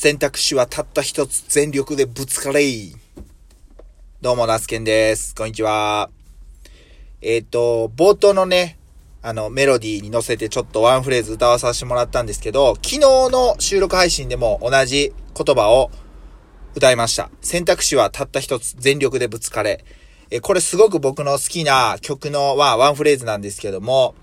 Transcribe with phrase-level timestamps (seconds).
[0.00, 2.96] 選択肢はたった一つ全力でぶつかれい。
[4.22, 5.34] どうも、ナスケンです。
[5.34, 6.08] こんにちは。
[7.20, 8.78] えっ、ー、と、冒頭のね、
[9.20, 15.90] あの、メロディーに乗せてちょっとワンフレーズ歌わさせてもらったんですけど、昨日の収録配信でも同じ言葉を
[16.74, 17.28] 歌いました。
[17.42, 19.84] 選択肢はたった一つ全力でぶつかれ。
[20.30, 24.14] え、これすごく僕の好きな曲の、まあ、ワンフレーズなんですけども、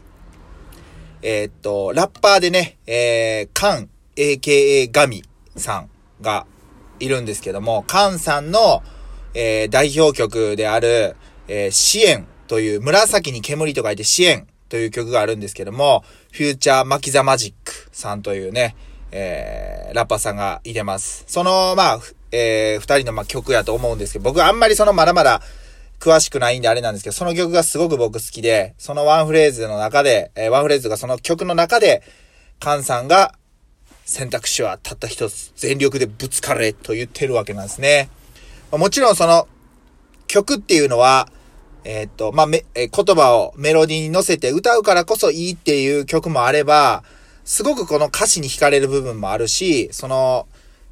[1.21, 5.23] えー、っと、ラッパーでね、えー、カン、AKA ガミ
[5.59, 5.89] さん
[6.21, 6.45] が
[6.99, 8.83] いるんですけども、カンさんの、
[9.33, 11.15] えー、代表曲である、
[11.47, 18.75] えー、支援という、紫に煙と書いて支援という曲があるんですけども、フューチャーマキザマジックさんというね、
[19.11, 21.23] えー、ラッパーさんがいてます。
[21.27, 21.99] その、まあ、
[22.31, 25.41] えー、二人のまあ曲やと思うんですけど、僕あんまりそのまだまだ
[25.99, 32.03] 詳しくないんであれなんですけど、その曲がすごく僕好きで、そのワンフレーズの中で、えー、ワンフレーズがその曲の中で、
[32.59, 33.33] カンさんが
[34.07, 38.09] 選択肢はたった一つ、全力でぶつかれと言ってるわけなんですね。
[38.71, 39.47] もちろんその
[40.27, 41.29] 曲っていうのは、
[41.83, 47.03] えー、っと、まあ、め、え言葉をメロディーに乗せて歌うからこそいいっていう曲もあれば、
[47.43, 50.47] すごくこの歌詞に惹かれる部分もあるし、その、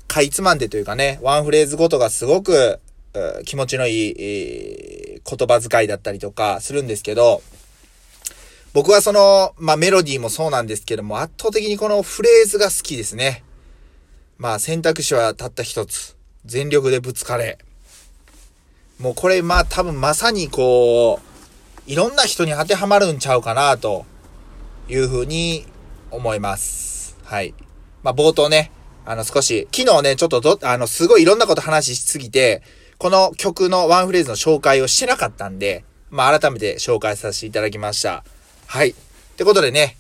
[0.08, 2.82] かいつまんでというかね、ワンフレーズごとがすごく、
[3.46, 7.42] 気持ちのいい、言葉遣いだったりとかするんですけど、
[8.76, 13.42] 僕はその、まあ、メロディーもそうなんですけども、圧倒的にこのフレーズが好きですね。
[14.38, 16.18] まあ、選択肢はたった一つ。
[16.44, 17.58] 全力でぶつかれ。
[19.00, 21.22] もうこれ、まあ、多分まさにこ
[21.88, 24.06] う、いろんな人に当てはまるんちゃうかな、と
[24.90, 25.66] いうふうに
[26.12, 27.18] 思います。
[27.24, 27.54] はい。
[28.04, 28.74] まあ、冒頭ね、
[29.06, 32.62] あの、少し、昨日ね、ちょっとど、あの、すごいいろんなこと話しすぎて、
[32.98, 38.26] この曲のワンフレーズの紹介をしてなかったんで、まあ、改めて紹介させていただきました。
[38.68, 38.90] はい。
[38.90, 38.94] っ
[39.38, 39.98] てことでね、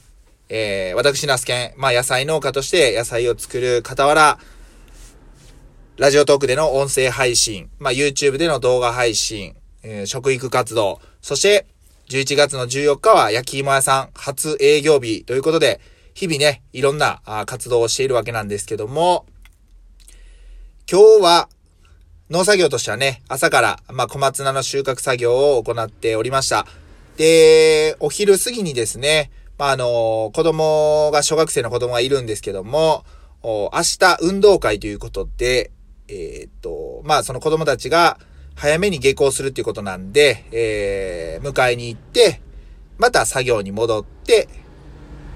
[0.50, 4.40] えー、私、ナスケン、まあ、野菜農家として野菜を作る傍ら、
[5.98, 11.66] ラジオトークでの音声配信、まあ、YouTube での動画配信、えー、食育活動、そして、
[12.10, 15.80] 11月の14日は焼き芋屋さん初営業日ということで、
[16.14, 19.26] 日々ね、いろんな活動をしているわけなんですけども、
[20.90, 21.50] 今日は
[22.30, 26.68] 農作業としてはね、朝から、まあ、小松菜の収穫作業を行っておりました。
[27.18, 33.06] で、お昼過ぎにですね、まあ、あの、子供が、小学生の子供がいるんですけども、
[33.42, 35.72] 明日運動会ということで、
[36.08, 38.20] えー、っと、まあ、その子供たちが
[38.56, 42.42] 早めに下校するっていうことなんで、えー、迎えに行って、
[42.98, 44.48] また作業に戻って、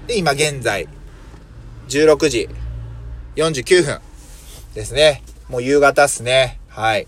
[0.06, 0.88] で、今現在、
[1.88, 2.48] 16時
[3.36, 4.00] 49分
[4.74, 5.22] ですね。
[5.48, 6.60] もう夕方っすね。
[6.68, 7.06] はい。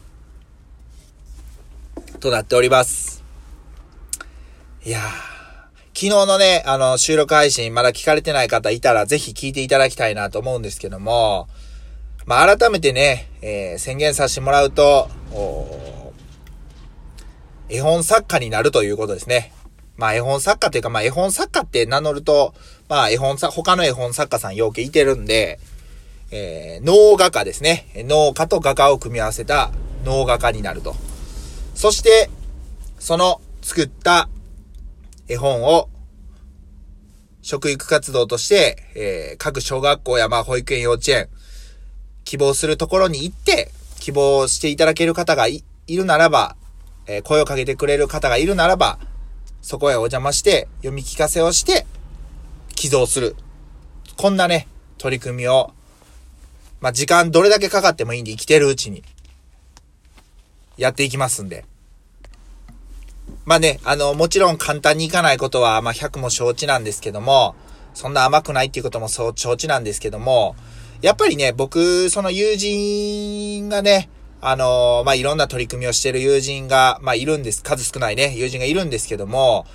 [2.21, 3.22] となっております。
[4.85, 5.03] いやー。
[5.95, 11.47] 昨日のね、あの、収録配信まだ聞かれてない方いたらぜひ聞いていただきたいなと思うんですけども、
[12.27, 15.09] まあ、改めてね、えー、宣言させてもらうと、
[17.69, 19.53] 絵本作家になるということですね。
[19.97, 22.53] まあ絵本作家というか、まあ絵本作家って名乗ると、
[22.89, 25.61] まあ絵本作、他の絵本作家さんようけいてるんで、
[26.33, 27.87] えー、農画家ですね。
[27.95, 29.71] 農家と画家を組み合わせた
[30.05, 30.97] 農画家になると。
[31.77, 32.31] そして、
[32.99, 34.29] その作った
[35.29, 35.89] 絵本を
[37.43, 41.29] 食育活動として、えー、各小学校やまあ保育園幼稚園、
[42.25, 46.57] 希望するところに行って、希望していただける方がいるならば、
[47.07, 48.99] えー、声をかけてくれる方がいるならば、
[49.61, 51.87] そこへお邪魔して、読み聞かせをして、
[52.75, 53.37] 寄贈する。
[54.17, 54.69] こんなね、
[54.99, 55.73] 取り組みを、
[56.81, 59.03] まあ、時間どれだけかかってもいいんで生きてるうちに、
[60.77, 61.65] やっていきますんで。
[63.45, 67.57] まあね、あの、もちろん簡単にいかないことは、まあ、100も承知なんですけども、
[67.93, 70.55] そんな甘くないっていうこともそう承知なんですけども、
[71.03, 74.09] やっぱりね、僕、その友人がね、
[74.41, 77.65] あの、まあ、いろんな取り組みをしてる友人が、まあ、いるんです。
[77.65, 79.67] 数少ないね、友人がいるんですけども、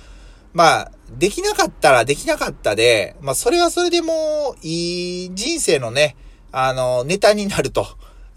[0.54, 6.16] まあ、できなかったらできなかったで、まあ、それはそれでもいい人生のね、
[6.52, 7.86] あの、ネタになると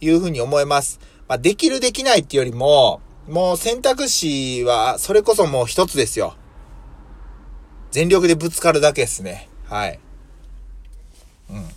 [0.02, 1.00] いうふうに思います。
[1.30, 6.36] まあ、できるできないっていうよりも、もう選択肢は、それこそもう一つですよ。
[7.92, 9.50] 全力でぶつかるだけですね。
[9.66, 10.00] はい。
[11.50, 11.70] うん。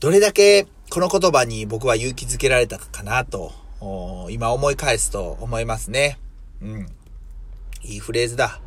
[0.00, 3.52] どれだけこの言葉に僕は勇気づけられたかなと、
[4.30, 6.18] 今思い返すと思いますね。
[6.60, 6.86] うん。
[7.82, 8.60] いいフレーズだ。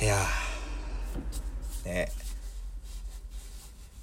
[0.00, 2.12] いやーね。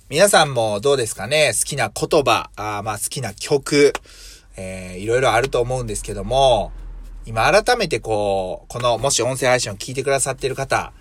[0.10, 1.54] 皆さんもどうですかね？
[1.54, 3.94] 好きな言葉、あまあ好きな曲、
[4.58, 6.72] えー、いろいろあると思うんですけども、
[7.26, 10.94] 今改めてこう、この、もし音声配信を聞いてくださっている方、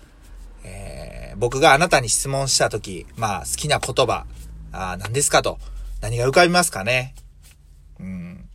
[0.63, 4.25] えー、僕があなたに質問したとき、まあ好きな言葉、
[4.71, 5.59] あ何ですかと。
[6.01, 7.15] 何が浮かびますかね？
[7.99, 8.49] うん。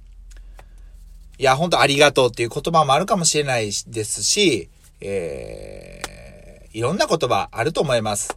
[1.39, 4.69] いや、本当ありがとうっていう言葉もあるかもしれないですし、
[5.01, 8.37] えー、いろんな言葉あると思います。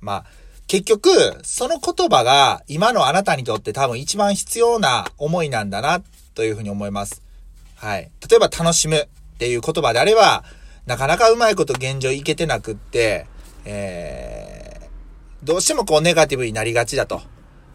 [0.00, 0.24] まあ、
[0.70, 1.10] 結局、
[1.42, 6.00] その言葉が今のあなたにとって多分一番必要な思いなんだな、
[6.36, 7.24] というふうに思います。
[7.74, 8.08] はい。
[8.30, 9.08] 例えば楽しむっ
[9.38, 10.44] ていう言葉であれば、
[10.86, 13.26] なかなかうまいこと現状いけてなくって、
[13.64, 17.20] えー、どうしてもこうネガティブになりがちだと。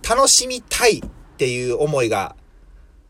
[0.09, 1.01] 楽しみたいっ
[1.35, 2.37] ていう思いが、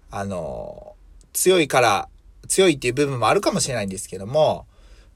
[0.09, 0.95] あの、
[1.31, 2.09] 強いから、
[2.47, 4.65] 強いっていう部分もあるかもしれないんですけども、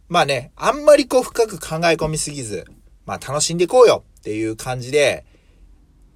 [0.10, 2.68] まあね、あんまりこう深く考え込みすぎず、
[3.08, 5.26] まあ楽しんでいこうよっていう感じで、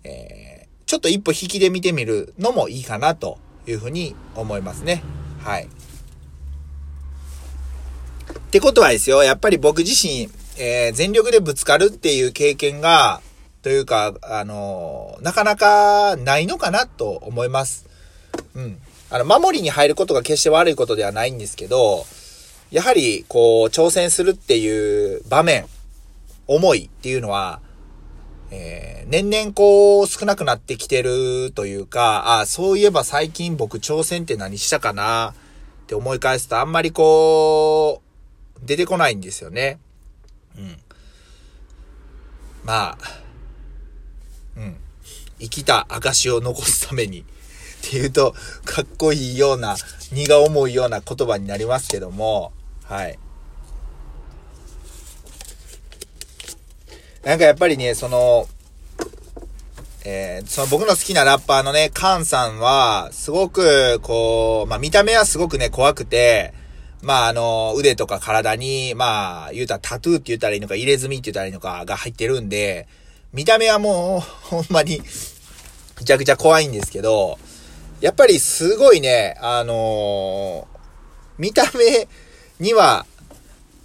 [0.04, 5.02] えー、ちょっと一歩引きで見てみるのもいいかなというふうに思いますね。
[5.42, 5.64] はい。
[5.64, 5.68] っ
[8.52, 13.22] てことはですよ、やっぱり僕自身、えー、全力でぶつかるっていう経験が、
[13.62, 17.88] というか、あのー、なかなかないのかなと思います。
[18.54, 18.78] うん。
[19.10, 22.06] あの、守りに入ることが決して悪いことではないんですけど、
[22.72, 25.66] やはり、こう、挑戦するっていう場面、
[26.48, 27.62] 思いっていうのは、
[28.56, 38.04] えー、年々こう、少なくなってきてるというか、あ、そういえば最近僕挑戦って何したかなって思い返すとあんまりこ
[38.62, 39.80] う、出てこないんですよね。
[40.56, 40.78] うん。
[42.64, 42.98] まあ、
[44.56, 44.78] うん。
[45.40, 47.26] 生きた証を残すために っ
[47.82, 48.36] ていうと、
[48.66, 49.76] かっこいいような、
[50.12, 52.54] 荷が重いような言葉になりますけども、
[52.84, 53.18] はい。
[57.24, 58.48] なんかやっぱりね、その、
[60.06, 66.54] えー、その僕の好きなラッパーのね、カンさんは、すごく、こう、まあ見た目はすごくね、怖くて、
[67.02, 72.88] まあ、あの、腕とか体に、まあ、言うたらタトゥーって言ったらいいのか、入れ墨って言ったらいいのかが入ってるんで、
[73.34, 75.02] 見た目はもう、ほんまに、
[76.00, 77.38] めちゃくちゃ怖いんですけど、
[78.00, 80.80] やっぱりすごいね、あのー、
[81.38, 82.08] 見た目
[82.60, 83.06] には、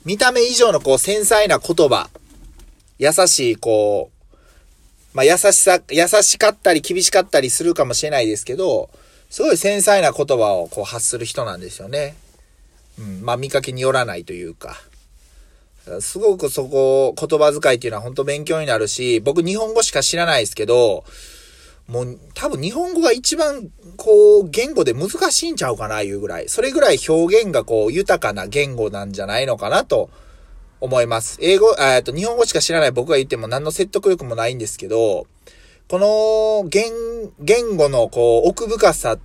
[0.04, 2.10] 見た目以上のこう繊細な言葉、
[2.98, 8.90] 優しいこう、まあ優しさ、優しかったり厳しかったりするかもしれないですけど、
[9.30, 12.16] すごい繊細な言葉をこう発する人なんですよね。
[12.98, 14.76] うん、まあ見かけによらないというか。
[16.00, 21.04] すごくそこ、言葉遣いっていうのは本当勉強になるし、僕日本語しか知らないですけど、
[21.86, 26.48] もう多分日本語が一番こう言語で難しいんちゃうかないうぐらい。
[26.48, 30.10] それぐらい表現がこう豊かな言語なんじゃないのかなと
[30.80, 31.38] 思います。
[31.40, 35.26] 英語、えっと日本語しか知らない僕が言っても何の説得力もないんですけど、
[35.88, 36.92] この言、
[37.40, 39.18] 言語のこう奥深さ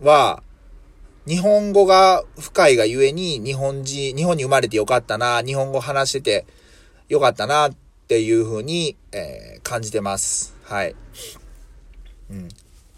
[0.00, 0.42] は、
[1.26, 6.46] 日本語が深いがゆえに、日本人、日本に生まれてよかったな、日本語話してて
[7.08, 7.70] よかったな、
[8.04, 10.54] っていう風に、えー、感じてます。
[10.64, 10.94] はい。
[12.30, 12.48] うん。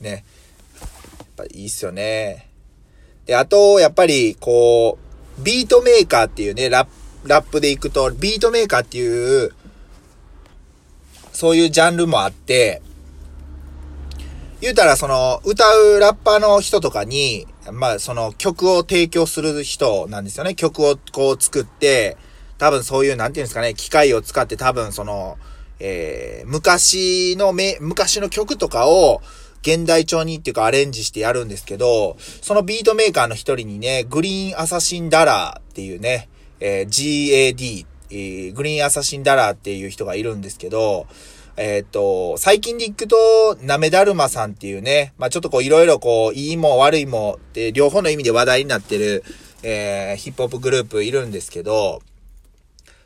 [0.00, 0.10] ね。
[0.10, 2.48] やっぱいいっすよね。
[3.24, 4.98] で、あと、やっぱり、こ
[5.38, 6.90] う、ビートメーカーっていうね、ラップ、
[7.26, 9.52] ラップで行くと、ビートメーカーっていう、
[11.32, 12.82] そういうジャンルもあって、
[14.60, 20.54] 言うたらその、歌うラッパーの人とかに、まあその曲を提供する人なんですよね。
[20.54, 22.16] 曲をこう作って、
[22.58, 25.36] 多分そういう、なんていうんですかね、機械を使って多分その、
[25.78, 29.20] えー、昔のめ、昔の曲とかを、
[29.66, 36.28] 現代調にっていうかアレンジしてやるんですけど、そのビートメーカーの一人にね、グリーンアサシンダラーっていうね、
[36.60, 41.06] えー、GAD、えー、グリーンアサシンダラーっていう人がいるんですけど、
[41.56, 43.16] えっ、と、最近で行くと、
[43.62, 49.24] なめだるまさんっていうね、まあちょっとこういろいろこう、いいも悪いもって両方の意味で話題になってる、
[49.62, 52.02] えー、ヒップホップグループいるんですけど、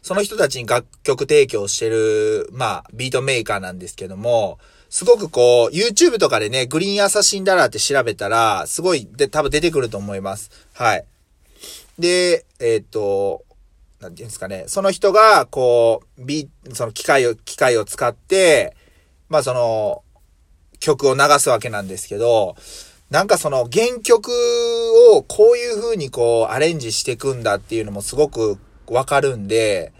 [0.03, 10.51] その人たちに楽曲提供してる、まあ、ビートメーカーなんですけども、すごくこう、YouTube とかでね、グリーンアサシンダラーって調べたら、すごい、で、多分出てくると思います。
[10.73, 11.05] はい。
[12.01, 13.45] で、えっ、と、
[14.01, 18.75] なんていうんですかね、その人が、こう、ビその機械を、機械を使って、
[19.29, 20.03] まあその、
[20.81, 22.57] 曲を流すわけなんですけど、
[23.11, 24.31] なんかその原曲
[25.13, 29.93] をこういう風にこうアレンジしていくんだっていうのもすごくわかるんで、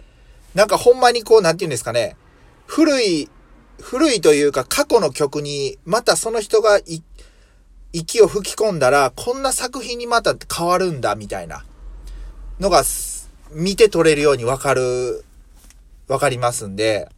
[0.55, 2.15] なんかほんまにこう、なんていうんですかね、
[2.65, 3.29] 古い、
[3.81, 6.79] 古いというか過去の曲にまたその人が
[7.93, 11.63] 息を吹き込んだら、こんな作品にまた変わるんだみたいな。
[12.59, 12.83] のが
[13.51, 15.23] 見て取れるようにわかる、
[16.07, 17.09] わかりますんで、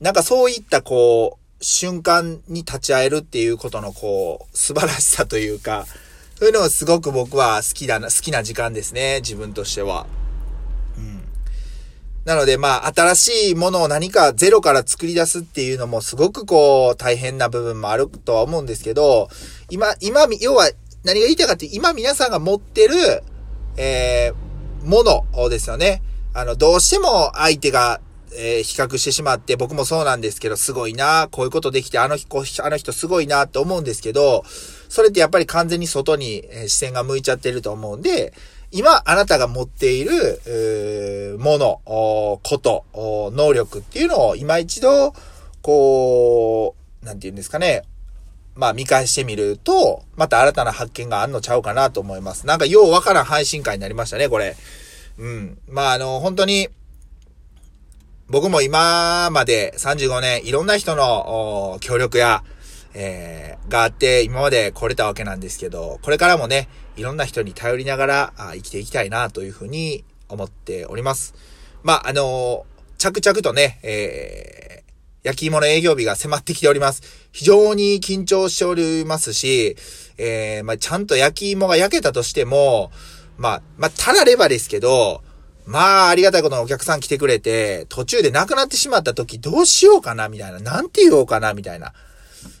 [0.00, 5.86] なんかそういったこう、瞬間に立ち会えるっていうことのこう、素晴らしさというか、
[6.36, 10.06] そういうのがすごく僕は好きだな、好きな時間ですね、自分としては。
[10.98, 11.22] うん。
[12.24, 19.28] なので、まあ、新しいものを何かゼロから作り出すっていうのもすごくこう、大変な部分もあるとは思うんですけど、
[19.70, 20.70] 今、今、要は、
[21.04, 23.22] 何が言いたいかって、今皆さんが持ってる、
[23.76, 26.02] えー、ものですよね。
[26.32, 28.00] あの、どうしても相手が、
[28.36, 34.44] えー、比較してしまって、僕もそうなんですけど、すごいな、こういうことできて、あの人、あの人すごいなって思うんですけど、
[34.88, 38.34] それってやっぱり完全に外に、え視線が向いちゃってると思うんで、
[38.72, 45.14] 今、あなたが持っている、もの、こと、能力っていうのを今一度、
[45.62, 47.84] こう、なんて言うんですかね。
[48.54, 52.46] まあ見返してみると、また新たな発見があんのちゃうかなと思います。
[52.46, 54.56] なんかようわからん配信会になりましたね、これ。
[55.18, 55.58] うん。
[55.68, 56.68] まああの、本当に、
[58.28, 62.42] 僕も今まで35年、いろんな人の協力や、
[62.94, 71.34] えー、があって、今まで来れたわけなんですけど、これからもね、いろんな人に頼りながら生きていきたいなというふうに思っております。
[71.82, 72.66] まあ、あの、
[72.98, 74.83] 着々とね、えー、
[75.24, 77.02] 焼き芋の営業日が迫ってきております。
[77.32, 79.76] 非常に緊張しておりますし、
[80.18, 82.92] えー、まあ、ちゃんと焼き芋が焼けたとしても、
[83.36, 85.22] まあ、まあ、たらればですけど、
[85.66, 90.60] まあ、ありがたいことにお客さん来てくれて、途中で亡くなってしまった時どうしようかな、みたいな。
[90.60, 91.94] なんて言おうかな、みたいな。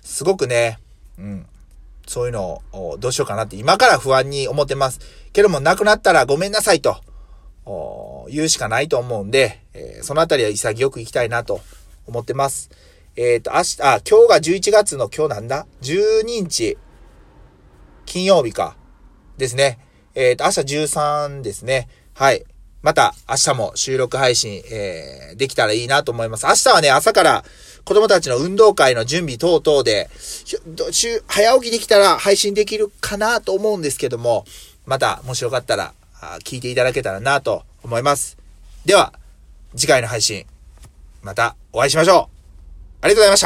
[0.02, 0.78] すごくね、
[1.18, 1.46] うん。
[2.06, 5.00] そういうのをどうしようかなって今から不安に思ってます。
[5.32, 6.96] けども亡くなったらごめんなさいと
[8.30, 11.60] 言うしかないと思うんで、えー、そのあたりは潔く行きたいなと
[12.06, 12.70] 思ってます。
[13.16, 16.76] えっ、ー、と、明日、あ、今日が11月の今日なんだ ?12 日、
[18.06, 18.76] 金曜日か。
[19.36, 19.78] ですね。
[20.14, 21.88] えっ、ー、と、明日13ですね。
[22.14, 22.44] はい。
[22.82, 26.44] また明日も収録配信、えー、できたらいいなと思います。
[26.44, 27.44] 明日はね、朝から
[27.84, 30.10] 子供たちの運動会の準備等々で、
[31.26, 34.44] 早起きできたら配信できるかなと思うんですけども、
[34.84, 35.94] また、もしよかったら、
[36.44, 38.36] 聞いていただけたらなと思います。
[38.84, 39.14] では、
[39.74, 40.44] 次回の配信、
[41.24, 42.18] またお会いしましょう。
[43.00, 43.42] ありがとうございました。